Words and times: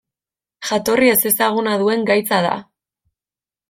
Jatorri 0.69 1.11
ezezaguna 1.17 1.79
duen 1.85 2.09
gaitza 2.11 2.45
da. 2.51 2.59